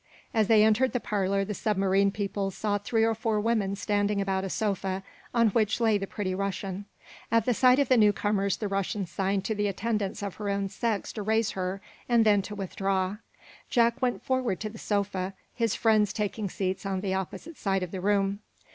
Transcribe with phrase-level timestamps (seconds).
[0.33, 4.43] As they entered the parlor the submarine people saw three or four women standing about
[4.43, 6.85] a sofa on which lay the pretty Russian.
[7.31, 11.13] At sight of the newcomers the Russian signed to the attendants of her own sex
[11.13, 13.17] to raise her, and then to withdraw.
[13.69, 17.91] Jack went forward to the sofa, his friends taking seats on the opposite side of
[17.91, 18.39] the room.